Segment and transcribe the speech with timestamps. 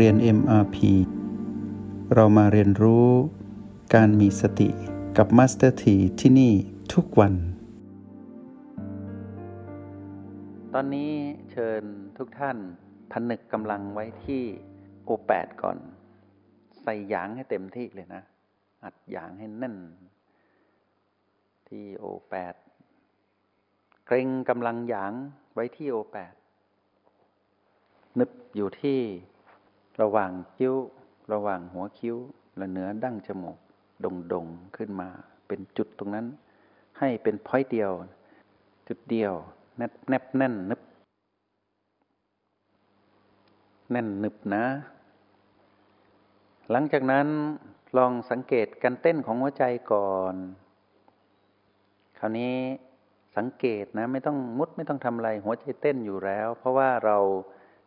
[0.00, 0.76] เรียน MRP
[2.14, 3.08] เรามาเรียนรู้
[3.94, 4.68] การมีสติ
[5.16, 6.52] กับ Master T ที่ที่นี่
[6.94, 7.34] ทุกวัน
[10.74, 11.12] ตอนนี้
[11.50, 11.82] เชิญ
[12.18, 12.56] ทุกท่าน
[13.12, 14.42] ผนึกกำลังไว้ที่
[15.04, 15.78] โอแปดก่อน
[16.82, 18.22] ใส่ยางให้เต็มที่เลยนะ
[18.84, 19.76] อัดยางให้แน่น
[21.68, 22.54] ที่โอแปด
[24.06, 25.12] เกรงกำลังยาง
[25.54, 26.34] ไว้ที่โอแปด
[28.18, 29.00] นึบอยู่ที่
[30.00, 30.74] ระหว่างคิ้ว
[31.32, 32.16] ระหว่างหัวคิ้ว
[32.56, 33.58] และเหนือดั้งจมูก
[34.04, 35.08] ดงดงขึ้นมา
[35.46, 36.26] เป็นจุดตรงนั้น
[36.98, 37.90] ให้เป็นพอยเดียว
[38.88, 39.32] จุดเดียว
[39.76, 40.80] แนบแนบแน่นนึบ
[43.90, 44.64] แน่นนึบนะ
[46.70, 47.26] หลังจากนั้น
[47.96, 50.34] ลองสังเกตการเต้นของหัวใจก่อน
[52.18, 52.54] คราวนี้
[53.36, 57.18] สังเกตนะ ไม่ต้องมุดไม่ต้องทำอะไร หัวใจเต้นอยู่แล้ว เพราะว่าเรา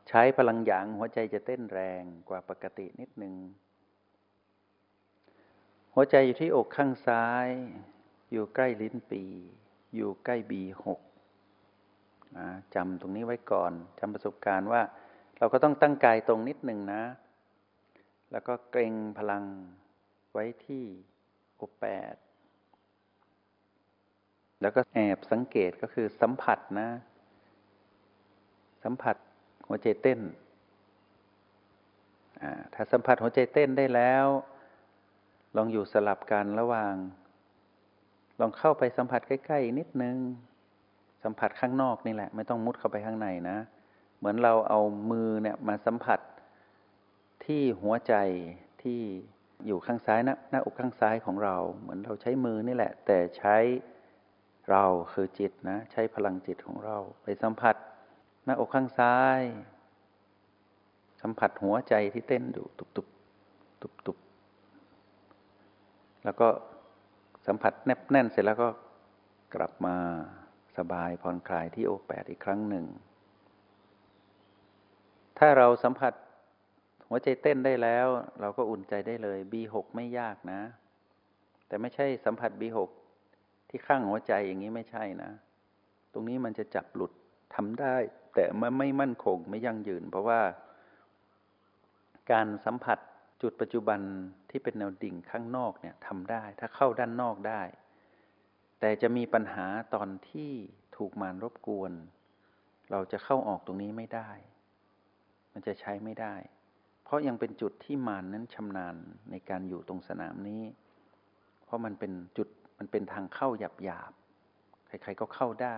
[0.10, 3.36] ใช้พลังหยางหัวใจจะเต้นแรงกว่าปกตินิดหนึ่ง
[5.94, 7.48] หัวใจอยู่ที่อกข้างซ้าย
[8.32, 9.24] อยู่ใกล้ลิ้นปี
[9.96, 11.02] อยู่ใกล้บีหก
[12.76, 14.82] จำตรงนี้ไว้ก่อนจำประสบการณ์ว่า
[15.38, 17.04] เราก็ต้องตั้งกายตรงนิดหนึ่งนะ
[18.32, 19.44] แล้วก็เกรงพลัง
[20.32, 20.84] ไว้ที่
[21.60, 22.16] อกแปด
[24.62, 26.90] แล้วก็แอบสังเกตก็คือสัมผัสนะ
[28.84, 29.16] สัมผัส
[29.68, 30.20] หัวใจเต้น
[32.74, 34.26] ถ้าสัมผัสหัวใจเต้นได้แล้ว
[35.58, 36.94] ลองอยู่สลับกันระหว่าง
[38.40, 40.18] ลองเข้าไปสัมผัสใกล้ๆนิดนึง
[41.24, 43.58] สัมผัสข้างนอกนี่แหละ ไม่ต้องมุดเข้าไปข้างในนะ
[44.18, 44.80] เหมือนเราเอา
[45.12, 46.20] มือเนี่ยมาสัมผัส
[47.46, 48.14] ที่หัวใจ
[48.82, 49.00] ที่
[49.66, 53.58] อยู่ข้างซ้ายนะหน้าอกข้างซ้ายของเรา เหมือนเราใช้มือนี่แหละ แต่ใช้
[54.72, 57.76] เราคือจิตนะ ใช้พลังจิตของเรา ไปสัมผัส
[58.48, 59.42] หน้าอกข้างซ้าย
[61.22, 63.08] สัมผัสหัวใจที่เต้นอยู่ตุบตุบ
[63.82, 64.18] ตุบตุบ
[66.26, 66.48] แล้วก็
[67.48, 68.70] สัมผัสแนบแน่นเสร็จแล้วก็
[69.56, 69.96] กลับมา
[70.78, 72.86] สบายผ่อนคลายที่โอแปดอีกครั้งหนึ่ง
[75.40, 76.14] ถ้าเราสัมผัส
[77.10, 78.08] หัวใจเต้นได้แล้ว
[78.42, 80.62] เราก็อุ่นใจได้เลย B6 ไม่ยากนะ
[81.68, 82.78] แต่ไม่ใช่สัมผัส B6
[83.70, 85.32] ที่ข้างหัวใจอย่างนี้ไม่ใช่นะ
[86.14, 87.12] ตรงนี้มันจะจับหลุด
[87.56, 87.96] ทำได้
[88.36, 90.42] แต่มันไม่มั่นคงไม่ยั่งยืน เพราะว่า
[92.32, 93.00] การสัมผัส
[93.42, 94.00] จุดปัจจุบัน
[94.50, 97.62] ที่เป็นแนวดิ่งข้างนอกเนี่ยทำได้ ถ้าเข้าด้านนอกได้
[98.80, 100.52] แต่จะมีปัญหาตอนที่
[100.98, 101.92] ถูกมารรบกวน
[102.92, 104.30] เราจะเข้าออกตรงนี้ไม่ได้
[105.54, 106.36] มันจะใช้ไม่ได้
[107.04, 108.96] เพราะยังเป็นจุดที่มารนนั้นชำนาญ
[109.32, 110.64] ในการอยู่ตรงสนามนี้
[111.66, 112.48] เพราะมันเป็นจุด
[112.78, 114.12] มันเป็นทางเข้าหยาบหยาบ
[114.88, 115.78] ใครๆก็เข้าได้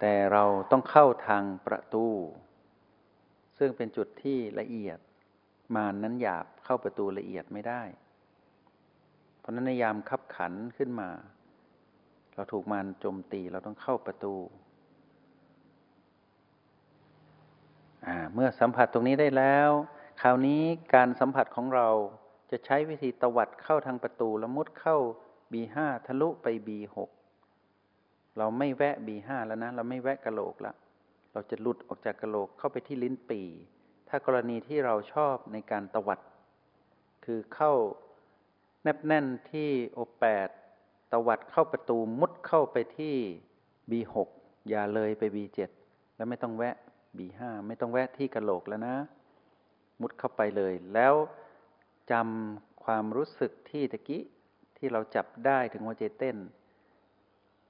[0.00, 2.06] แต่เราต้องเข้าทางประตู
[3.58, 4.98] ซึ่งเป็นจุดที่ละเอียด
[5.74, 7.82] มานนั้นหยาบเข้าประตูละเอียดไม่ได้
[9.38, 11.10] เพราะนั้นในยามขับขันขึ้นมา
[12.34, 14.34] เราถูกมารโจมตีเราต้องเข้าประตู
[18.34, 19.70] เมื่อสัมผัสตรงนี้ได้แล้ว
[20.22, 20.62] คราวนี้
[20.94, 21.88] การสัมผัสของเรา
[22.50, 24.96] จะใช้วิธีตวัดเข้าทางประตูแล้วมุดเข้า
[25.52, 25.76] B5
[26.06, 26.96] ทะลุไป B6
[28.38, 30.74] เราไม่แวะบีห้าแล้วนะ เราไม่แวะกะโหลกละ
[31.32, 33.42] เราจะหลุดออกจากกะโหลกเข้าไปที่ลิ้นปี
[34.08, 36.20] ถ้ากรณีที่เราชอบในการตวัด
[37.24, 37.72] คือเข้า
[38.82, 40.48] แนบแน่นที่โอแปด
[41.12, 43.14] ตวัดเข้าประตูมุดเข้าไปที่
[43.90, 44.28] บีหก
[44.68, 45.70] อย่าเลยไปบีเจ็ด
[46.16, 46.76] แล้วไม่ต้องแวะ
[47.18, 48.96] บีห้าไม่ต้องแวะที่กะโหลกแล้วนะ
[50.00, 51.14] มุดเข้าไปเลย แล้ว
[52.12, 54.22] จำความรู้สึกที่ตะกี้
[54.76, 56.36] ที่เราจับได้ถึงหัวใจเต้น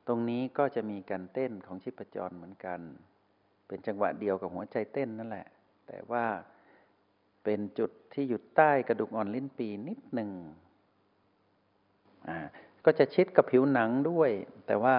[0.07, 2.81] ตรงนี้ก็จะมีการเต้นของชีพจรเหมือนกัน
[3.69, 5.47] เป็นจังหวะเดียวกับหัวใจเต้นนั่นแหละ
[5.89, 6.25] แต่ว่า
[7.45, 10.31] เป็นจุดที่อยู่ใต้กระดูกอ่อนลิ้นปีนิดหนึ่ง
[12.29, 12.37] อ่า
[12.85, 14.31] ก็จะชิดกับผิวหนังด้วย
[14.67, 14.97] แต่ว่า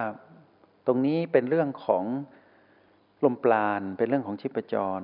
[0.86, 2.04] ตรงนี้เป็นเรื่องของ
[3.24, 5.00] ลมปราณเป็นเรื่องของชีพจร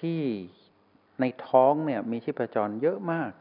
[0.00, 0.22] ที่
[1.20, 3.32] ในท้องเนี่ยมีชีพจรเยอะมาก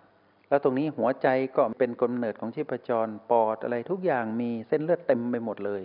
[0.50, 5.84] แล้วตรงนี้หัวใจก็เป็นกำเนิดของชีพจรปอดอะไรทุกอย่างมีเส้นเลือดเต็มไปหมดเลย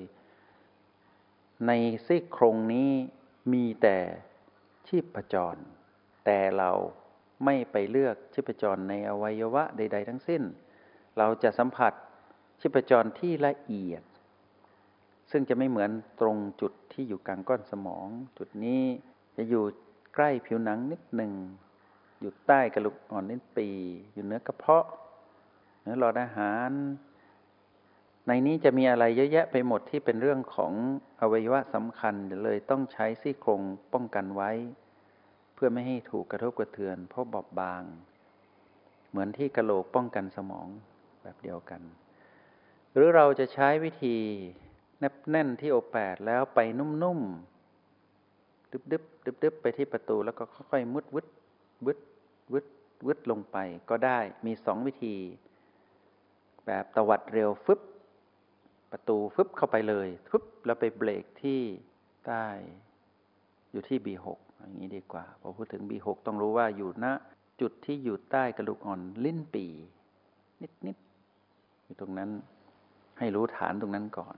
[1.66, 1.72] ใน
[2.06, 2.90] ซี่โครงนี้
[3.52, 3.98] มีแต่
[4.86, 5.56] ชีพจร
[6.24, 6.70] แต่เรา
[7.44, 10.42] ไม่ไปเลือกชีพจรในอวัยวะใด ๆ ทั้งสิ้น
[11.18, 11.92] เราจะสัมผัส
[12.60, 14.02] ชีพจรที่ละเอียด
[15.30, 18.06] ซึ่งจะไม่เหมือนตรงจุดที่อยู่กลางก้อนสมอง
[18.38, 18.82] จุดนี้
[19.36, 19.64] จะอยู่
[20.14, 21.32] ใกล้ผิวหนังนิดหนึ่ง
[22.20, 23.68] อยู่ใต้กระดูกอ่อนนิ้นปี
[24.12, 24.86] อยู่เนื้อกระเพาะ
[25.82, 26.70] เนื้อหลอดอาหาร
[28.26, 30.72] ในนี้จะมีอะไรเยอะแยะไปหมดที่เป็นเรื่องของ
[31.20, 32.14] อวัยวะสำคัญ
[32.44, 33.60] เลยต้องใช้ซี่โครง
[33.92, 34.50] ป้องกันไว้
[35.54, 37.82] เพื่อไม่ให้ถูกกระทบกระเทือน เพราะบอบบาง
[39.10, 40.68] เหมือนที่กระโหลกป้องกันสมอง
[41.22, 41.82] แบบเดียวกัน
[42.92, 44.16] หรือเราจะใช้วิธี
[44.98, 51.26] แนบแน่นที่โอแปดแล้วไปนุ่มๆดึบดึบดึบดึบไปที่ประตูแล้วก็ค่อยๆมุดวึด
[51.86, 51.98] วึด
[52.52, 52.66] วึด
[53.06, 53.56] วึดลงไป
[53.90, 55.16] ก็ได้มีสองวิธี
[56.66, 57.80] แบบตวัดเร็วฟึบ
[58.92, 61.60] ประตูฟึบเข้าไปเลยฟึบแล้วไปเบรกที่
[62.26, 62.46] ใต้
[63.72, 64.26] อยู่ที่ B6
[64.58, 67.06] อย่างนี้ดีกว่าพอพูดถึง B6 ต้องรู้ว่าอยู่ณ
[67.60, 69.66] จุดที่อยู่ใต้กระดูกอ่อนลิ้นปี
[70.86, 72.30] นิดๆอยู่ตรงนั้น
[73.18, 74.36] ให้รู้ฐานตรงนั้นก่อน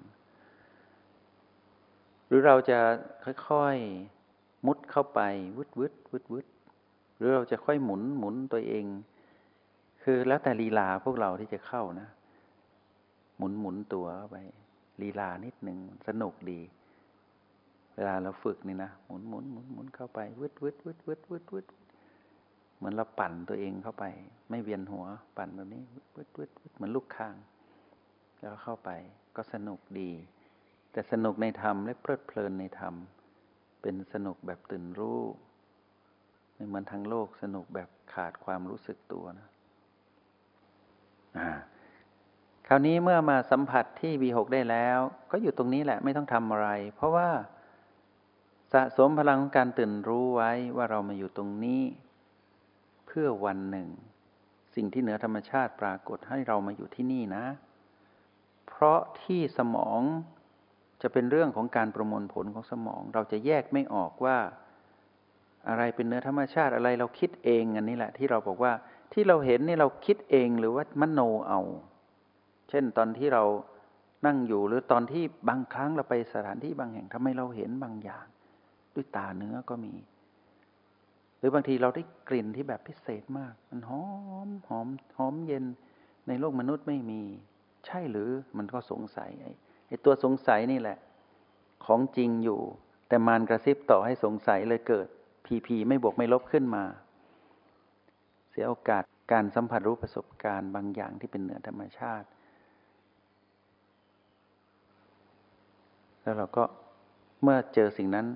[2.26, 2.78] หรือเราจะ
[3.48, 5.20] ค่อยๆมุดเข้าไป
[5.58, 6.46] วึดวึดวึดวึด
[7.16, 8.84] หรือเราจะค่อยหมุนหมุนตัวเอง
[10.02, 12.08] คือแล้วแต่ลีลาพวกเราที่จะเข้านะ
[13.36, 14.38] หมุนหมุนตัวเข้าไป
[15.02, 15.78] ลีลานิดหนึ่ง
[16.08, 16.60] สนุกดี
[17.94, 21.66] เวลาเราฝึกนี่นะหมุนหมุนหมุนหมุนเข้าไปวึดวึดวึดวึดวึดวึด
[22.76, 24.04] เหมือนเราปั่นตัวเองเข้าไป
[24.50, 25.04] ไม่เวียนหัว
[25.36, 25.82] ปั่นแบบนี้
[26.16, 27.34] วึดวึดวึดเหมือนลูกค้าง
[28.38, 28.90] แล้วเข้าไป
[29.36, 30.10] ก็สนุกดี
[30.92, 32.94] แต่สนุกในธรรมและเพลิดเพลินในธรรม
[33.82, 35.20] เป็นสนุกแบบตื่นรู้
[36.54, 39.48] ไม่เหมือนทางโลกสนุกแบบขาดความรู้สึกตัวนะ
[41.38, 41.48] อ่า
[42.68, 44.98] คราวนี้เมื่อมาสัมผัสที่ B6 ได้แล้ว
[45.30, 47.28] ก็อยู่ตรงนี้แหละไม่ต้องทำอะไร เพราะว่า
[48.72, 51.82] สะสมพลังของการตื่นรู้ไว้ว่าเรามาอยู่ตรงนี้
[53.06, 53.88] เพื่อวันหนึ่ง
[54.74, 57.44] สิ่งที่เหนือธรรมชาติปรากฏให้เรามาอยู่ที่นี่นะ
[58.68, 60.00] เพราะที่สมอง
[61.02, 64.38] จะเป็นเรื่องของการประมวลผลของสมอง เราจะแยกไม่ออกว่า
[65.68, 68.72] อะไรเป็นเนื้อธรรมชาติอะไรเราคิดเองอันนี้แหละ ที่เราบอกว่า
[69.12, 71.60] ที่เราเห็นนี่เราคิดเองหรือว่ามโนเอา
[72.70, 73.44] เช่นตอนที่เรา
[74.26, 78.26] นั่งอยู่หรือตอนที่บางครั้งเราไปสถานที่บางแห่งทำไมเราเห็นบางอย่าง
[78.94, 79.94] ด้วยตาเนื้อก็มี
[81.38, 84.04] หรือบางทีเราได้กลิ่นที่แบบพิเศษมาก มันหอ
[84.46, 84.88] มหอม
[85.18, 85.64] หอมเย็น
[86.28, 87.22] ในโลกมนุษย์ไม่มี
[87.86, 89.30] ใช่หรือมันก็สงสัย
[89.88, 90.98] ไอ้ตัวสงสัยนี่แหละ
[91.86, 92.60] ของจริงอยู่
[93.08, 95.06] แต่มารกระซิบต่อให้สงสัยเลยเกิด
[95.46, 96.84] พีพีไม่บวกไม่ลบขึ้นมา
[98.50, 99.02] เสียโอกาส
[99.32, 102.26] การสัมผัสรู้ประสบการณ์บางอย่างที่เป็นเหนือธรรมชาติ
[106.24, 106.64] แล้วเราก็
[107.42, 108.26] เมื่อเจอสิ่งนั้น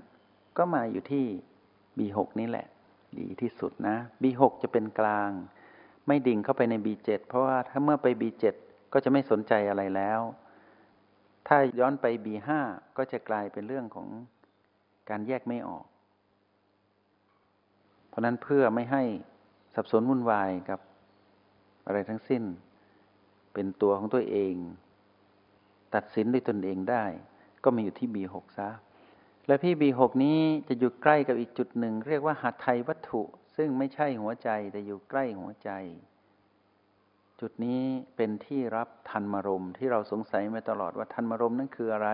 [0.58, 1.24] ก็มาอยู่ที่
[1.98, 2.66] B6 นี่แหละ
[3.18, 5.30] ดีที่สุดนะ B6 จะเป็นกลาง
[6.06, 8.44] ไม่ดิ่งเข้าไปใน B7 เพราะว่าถ้าเมื่อไป B7
[8.92, 10.20] ก็จะไม่สนใจอะไรแล้ว
[11.46, 12.48] ถ้าย้อนไป B5
[12.96, 14.08] ก็จะกลายเป็นเรื่องของ
[15.10, 15.86] การแยกไม่ออก
[18.08, 19.02] เพราะนั้นเพื่อไม่ให้
[19.74, 20.80] สับสนวุ่นวายกับ
[21.86, 22.42] อะไรทั้งสิ้น
[23.52, 24.54] เป็นตัวของตัวเอง
[25.94, 27.04] ตัดสินด้วยตนเองได้
[27.68, 28.70] ก็มาอยู่ที่ B6 ซะ
[29.46, 30.38] และพี่ B6 นี้
[30.68, 33.22] จะอยู่ใกล้กับอีกจุดหนึ่ง เรียกว่าหัตไทยวัตถุ
[33.56, 35.70] ซึ่งไม่ใช่หัวใจแต่อยู่ใกล้หัวใจ
[37.40, 37.82] จุดนี้
[38.16, 42.10] เป็นที่รับทันมารมที่เราสงสัยมาตลอดว่าทันมารมนั้นคืออะไร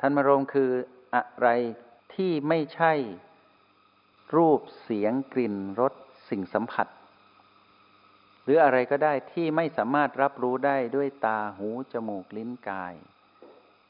[0.00, 0.70] ทันมารมคือ
[1.14, 1.48] อะไร
[2.14, 2.92] ที่ไม่ใช่
[4.36, 5.92] รูปเสียงกลิ่นรส
[6.28, 6.86] สิ่งสัมผัส
[8.42, 12.96] หรืออะไรก็ได้ที่ไม่สามารถรับรู้ได้ด้วยตาหูจมูกลิ้นกาย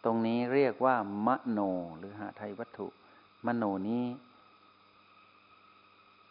[0.05, 1.61] ตรงนี้เรียกว่ามโน
[1.99, 2.87] หรือหาไทยวัตถุ
[3.47, 4.05] มโนนี้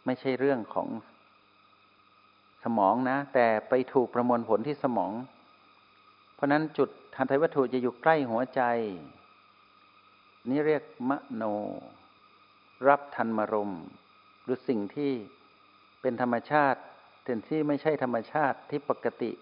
[0.04, 0.88] ไม่ใช่เรื่องของ
[2.64, 5.12] สมองนะ แต่ไปถูกประมวลผลที่สมอง
[6.34, 8.62] เพราะนั้นจุดหาไทยวัตถุจะอยู่ใกล้หัวใจ
[10.50, 11.44] นี่เรียกมโน
[12.88, 13.72] รับทันมรม
[14.42, 15.12] หรือสิ่งที่
[16.00, 16.80] เป็นธรรมชาติ
[17.22, 19.32] แต่ที่ไม่ใช่ธรรมชาติที่ปกติ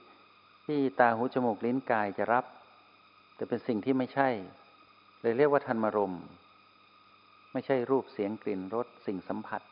[0.66, 2.44] ที่ตาหูจมูกลิ้นกายจะรับ
[3.36, 4.28] แต่เป็นสิ่งที่ไม่ใช่
[5.22, 6.14] เลยเรียกว่าทันมารม
[7.52, 9.62] ไม่ใช่รูปเสียงกลิ่นรสสิ่งสัมผัส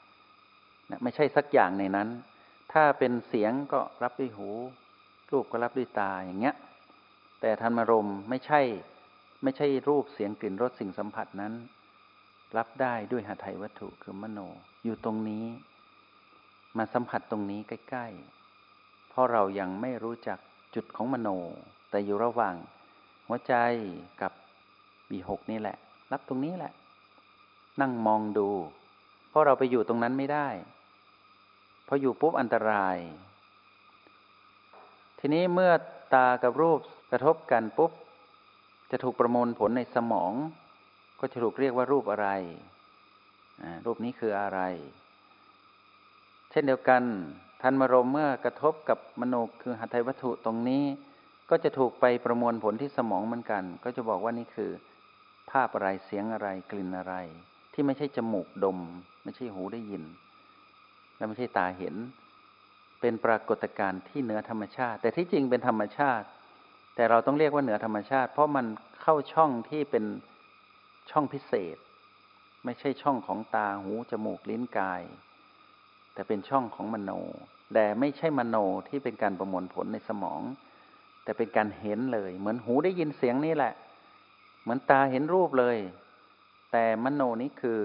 [0.91, 2.09] นะไม่ใช่สักอย่างในนั้น
[2.73, 4.49] ถ้าเป็นเสียงก็รับด้วยหู
[5.33, 6.57] รูปก็รับด้วยตาอย่างเงี้ย
[7.41, 8.61] แต่ทันมารมไม่ใช่
[9.43, 11.53] ไม่ใช่รูปเสียงกลิ่นรสสิ่งสัมผัสนั้น
[12.57, 14.39] รับได้ด้วยหาไทยวัตถุคือมโน
[14.85, 15.45] อยู่ตรงนี้
[16.77, 20.39] มาสัมผัสตรงนี้ใกล้ๆ เพราะเรายังไม่รู้จัก
[20.75, 21.29] จุดของมโน
[21.91, 22.55] แต่อยู่ระหว่าง
[23.27, 23.55] หัวใจ
[24.23, 24.33] กับ
[25.11, 25.77] บีหกนี่แหละ
[26.13, 26.73] รับตรงนี้แหละ
[27.81, 28.49] นั่งมองดู
[29.29, 30.49] เพราะเราไปอยู่ตรงนั้นไม่ได้
[31.87, 32.97] พออยู่ปุ๊บอันตราย
[35.19, 35.73] ทีนี้เมื่อ
[36.15, 37.93] ตากับรูปกระทบกันปุ๊บ
[38.91, 40.33] จะถูกประมวลผลในสมอง
[41.21, 42.29] ก็จะถูกเรียกว่ารูปอะไร
[43.87, 44.61] รูปนี้คืออะไร
[46.51, 47.03] เช่นเดียวกัน
[47.63, 50.85] ทันมารมเมื่อกระทบกับมโนคือหัตถวัตถุตรงนี้
[51.51, 54.71] ก็จะถูกไปประมวลผลที่สมองเหมือนกัน ก็จะบอกว่านี่คือ
[55.51, 57.15] ภาพอะไรเสียงอะไรกลิ่นอะไร
[57.73, 58.79] ที่ไม่ใช่จมูกดม
[59.25, 60.05] ไม่ใช่หูได้ยิน
[61.17, 61.95] และไม่ใช่ตาเห็น
[63.01, 66.27] เป็นปรากฏการณ์ที่เหนือธรรมชาติ แต่ที่จริงเป็นธรรมชาติ
[66.95, 68.67] แต่เราต้องเรียกว่าเหนือธรรมชาติ เพราะมัน
[69.03, 70.05] เข้าช่องที่เป็น
[71.11, 71.77] ช่องพิเศษ
[72.65, 75.03] ไม่ใช่ช่องของตาหูจมูกลิ้นกาย
[76.15, 77.11] แต่เป็นช่องของมโน
[77.75, 78.57] แต่ไม่ใช่มโน
[78.89, 80.41] ที่เป็นการประมวลผลในสมอง
[81.25, 83.73] แต่เป็นการเห็นเลย เหมือนหูได้ยินเสียงนี่แหละ
[84.63, 85.77] เหมือนตาเห็นรูปเลย
[86.73, 87.81] แต่มโนนี้คือ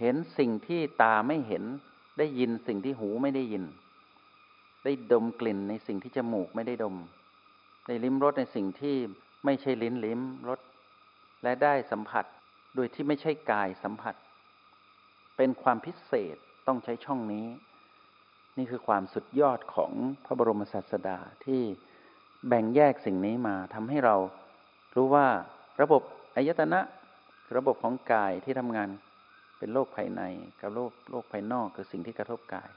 [0.00, 1.64] เห็นสิ่งที่ตาไม่เห็น
[2.18, 3.64] ได้ยินสิ่งที่หูไม่ได้ยิน
[4.84, 6.96] ได้ดมกลิ่นในสิ่งที่จมูกไม่ได้ดม
[7.86, 8.96] ได้ลิ้มรสในสิ่งที่
[9.44, 10.60] ไม่ใช่ลิ้นลิ้มรส
[11.42, 12.24] และได้สัมผัส
[12.74, 14.14] โดยที่ไม่ใช่กายสัมผัส
[15.36, 16.36] เป็นความพิเศษ
[16.66, 17.46] ต้องใช้ช่องนี้
[18.58, 19.92] นี่คือความสุดยอดของ
[20.24, 21.62] พระบรมศาสดาที่
[22.48, 24.16] แบ่งแยกสิ่งนี้มาทำให้เรา
[24.94, 25.26] รู้ว่า
[25.80, 26.02] ระบบ
[26.36, 26.80] อายตนะ
[27.56, 28.88] ระบบของกายที่ทำงาน
[29.58, 30.22] เป็นโลกภายใน
[30.60, 32.70] กับโลกโลกภายนอกคือสิ่งที่กระทบกาย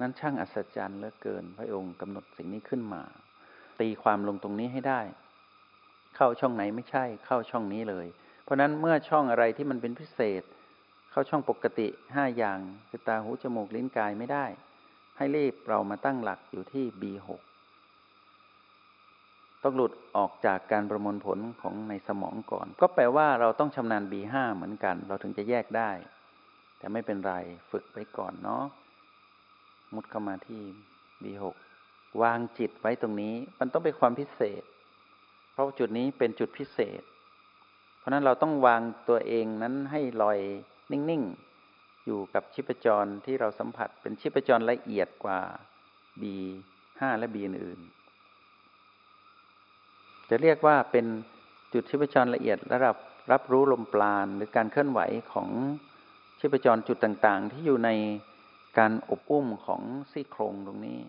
[0.00, 3.02] นั้นช่างอัศจรรย์เหลือเกิน พระองค์กำหนดสิ่งนี้ขึ้นมา
[3.80, 5.00] ตีความลงตรงนี้ให้ได้
[6.16, 8.06] เข้าช่องไหนไม่ใช่เข้าช่องนี้เลย
[8.44, 10.42] เพราะนั้นเมื่อช่องอะไรที่มันเป็นพิเศษ
[11.10, 14.46] เข้าช่องปกติห้าอย่างคือตาหูจมูกลิ้นกายไม่ได้
[15.16, 17.28] ให้รีบเรามาตั้งหลักอยู่ที่ B6
[19.66, 25.90] ต้องหลุดออกจากการประมวลผลของในสมองก่อน ก็แปลว่าเราต้องชำนาญ B5 เหมือนกัน เราถึงจะแยกได้
[26.78, 27.34] แต่ไม่เป็นไร
[27.70, 28.64] ฝึกไว้ก่อนเนาะ
[29.94, 30.62] มุดเข้ามาที่
[31.22, 31.44] B6
[32.22, 34.62] วางจิตไว้ตรงนี้ มันต้องเป็นความพิเศษ
[35.52, 37.02] เพราะจุดนี้เป็นจุดพิเศษ
[37.98, 40.38] เพราะนั้นเราต้องวางตัวเองนั้นให้ลอย
[40.92, 45.40] นิ่งๆ อยู่กับชิปจรที่เราสัมผัสเป็นชิปจรละเอียดกว่า
[46.20, 47.80] B5 และ B อื่น
[50.30, 51.06] จะเรียกว่าเป็น
[51.72, 52.96] จุดชีพจรละเอียดระดับ
[53.32, 55.00] รับรู้ลมปราณหรือการเคลื่อนไหว
[55.32, 55.48] ของ
[56.38, 57.90] ชีพจรจุดต่างๆ ที่อยู่ใน
[58.78, 61.00] การอบอุ้มของซี่โครงตรงนี้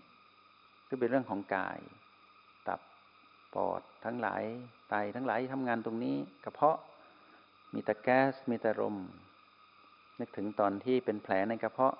[0.88, 1.78] ซึ่งเป็นเรื่องของกาย
[2.66, 2.80] ตับ
[3.54, 4.42] ปอดทั้งหลาย
[4.90, 6.78] ไตทั้งหลายทำงานตรงนี้ กระเพาะ
[7.74, 8.96] มีแต่แก๊สมีแต่ลม
[10.20, 11.94] นึกถึงตอนที่เป็นแผลในกระเพาะ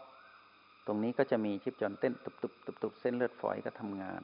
[0.87, 4.23] ตรงนี้ก็จะมีชีพจรเต้นตุบๆๆเส้นเลือดฝอยก็ทำงาน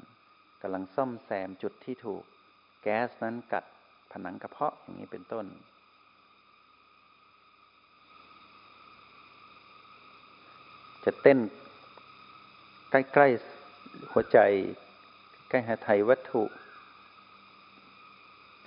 [0.62, 2.24] กำลังซ่อมแซมจุดที่ถูก
[2.87, 3.64] แก๊สนั้นกัด
[4.12, 5.47] ผนังกระเพาะอย่างนี้เป็นต้น
[11.05, 11.38] จะเต้น
[12.91, 14.38] ใกล้ๆหัวใจ
[15.49, 16.43] ใกล้หาไทยวัตถุ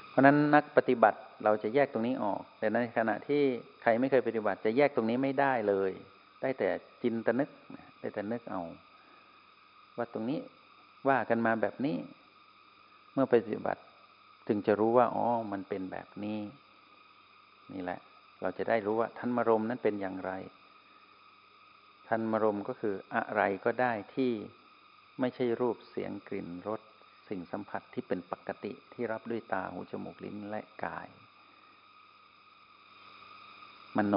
[0.09, 3.43] เพราะนั้นนักปฏิบัติเราจะแยกตรงนี้ออก แต่ในขณะที่
[3.81, 5.91] ใครไม่เคยปฏิบัติ จะแยกตรงนี้ไม่ได้เลย
[6.41, 6.69] ได้แต่
[7.01, 7.49] จินตนึก
[7.99, 8.61] ได้แต่นึกเอา
[9.97, 10.39] ว่าตรงนี้
[11.09, 11.97] ว่ากันมาแบบนี้
[13.13, 13.81] เมื่อปฏิบัติ
[14.47, 16.39] จึงจะรู้ว่าอ๋อมันเป็นแบบนี้
[17.73, 17.99] นี่แหละ
[18.41, 20.31] เราจะได้รู้ว่าทันมรมนั้นเป็นอย่างไร
[22.07, 24.31] ทันมรมก็คืออะไรก็ได้ที่
[25.19, 26.81] ไม่ใช่รูปเสียงกลิ่นรส
[27.29, 31.07] สิ่งสัมผัสที่เป็นปกติที่รับด้วยตาหูจมูกลิ้นและกาย
[33.97, 34.15] มโน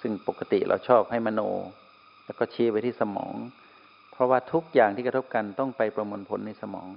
[0.00, 1.40] ซึ่งปกติเราชอบให้มโน
[2.24, 3.34] แล้วก็ชี้ไปที่สมอง
[4.10, 6.88] เพราะว่าทุกอย่างที่กระทบกันต้องไปประมวลผลในสมอง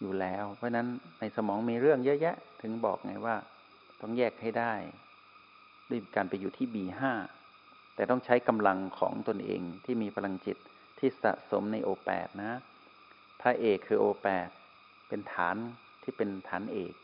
[0.00, 0.86] อยู่แล้ว เพราะนั้น
[1.20, 3.36] ในสมองมีเรื่องเยอะแยะ ถึงบอกไงว่า
[4.00, 4.72] ต้องแยกให้ได้
[5.90, 7.02] ด้วยการไปอยู่ที่ B5
[7.94, 10.56] แต่ต้องใช้กำลังของตนเองที่มีพลังจิต
[10.98, 12.52] ที่สะสมใน O8 นะ
[13.40, 14.48] พระเอกคือ O8
[15.08, 15.56] เป็นฐาน
[16.02, 16.94] ที่เป็นฐานเอก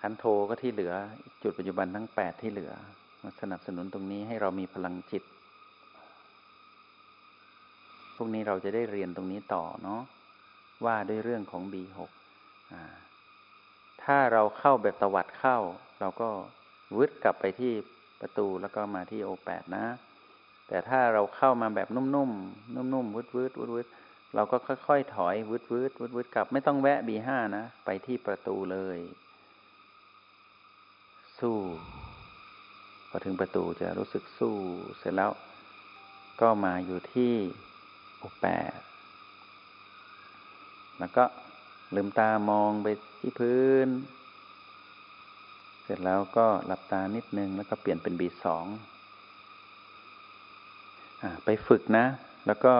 [0.00, 0.94] ฐานโทก็ที่เหลือ
[1.42, 2.72] จุดปัจจุบันทั้ง8ที่เหลือ
[3.22, 5.22] มาสนับสนุนตรงนี้ให้เรามีพลังจิต
[8.16, 10.00] พวกนี้เราจะได้เรียนตรงนี้ต่อเนาะ
[10.86, 11.98] ว่าด้วยเรื่องของ B6
[14.04, 15.58] ถ้าเราเข้าแบบตวัดเข้า
[16.00, 16.28] เราก็
[16.96, 17.72] วืดกลับไปที่
[18.20, 19.86] ประตูแล้วก็มาที่ O8 นะ
[20.68, 23.86] แต่ถ้าเราเข้ามาแบบนุ่มๆ นุ่มๆวืดวืดวืดวืด
[24.34, 28.98] เราก็ค่อยๆ ถอยวืดวืดวืดวืดกลับ ไม่ต้องแวะ B5 นะ ไปที่ประตูเลย
[31.38, 31.58] สู้
[33.08, 34.54] พอถึงประตูจะรู้สึกสู้
[34.98, 35.30] เสร็จแล้ว
[36.40, 37.34] ก็มาอยู่ที่
[38.22, 41.24] O8 แแล้วก็
[41.94, 42.88] ลืมตามองไป
[43.20, 43.88] ที่พื้น
[45.82, 48.66] เสร็จแล้วก็หลับตานิดนึง แล้วก็เปลี่ยนเป็นบีสอง
[51.44, 52.06] ไปฝึกนะ
[52.46, 52.74] แล้วก็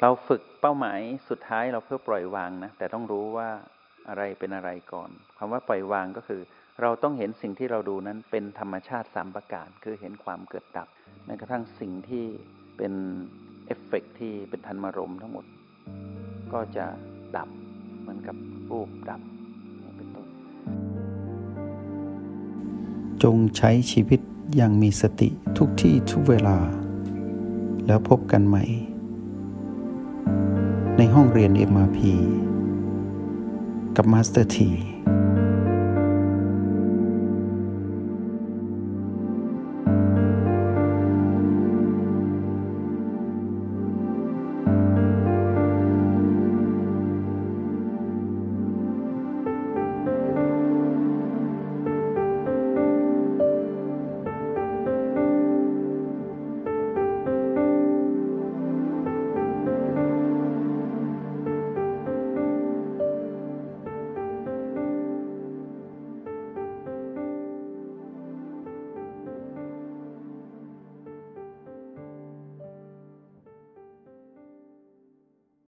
[0.00, 3.48] เราฝึกเป้าหมายสุดท้ายเราเพื่อปล่อยวางนะ แต่ต้องรู้ว่า
[4.08, 6.40] อะไรเป็นอะไรก่อนคำว่าปล่อยวางก็คือ
[6.82, 10.88] เราต้องเห็นสิ่งที่เราดูนั้นเป็นธรรมชาติสามประการ คือเห็นความเกิดดับ
[11.24, 12.26] แม้กระทั่งสิ่งที่
[12.76, 12.92] เป็น
[13.66, 15.44] เอฟเฟกที่เป็นทันมารมทั้งหมด
[16.52, 16.86] ก็จะ
[17.36, 17.48] ดับ
[18.00, 18.36] เหมือนกับ
[18.70, 19.20] รูปดับ
[19.96, 20.26] เป็นต้น
[23.22, 24.20] จงใช้ชีวิต
[24.56, 25.28] อย่างมีสติ
[25.58, 26.58] ทุกที่ทุกเวลา
[27.86, 28.64] แล้วพบกันใหม่
[30.96, 31.98] ในห้องเรียน MRP
[33.96, 34.70] กับมาสเตอร์ที